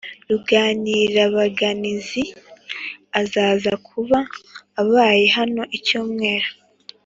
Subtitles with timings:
[0.29, 2.23] ruganirabaganizi
[3.21, 4.17] azaza kuba
[4.81, 6.49] abaye hano icyumweru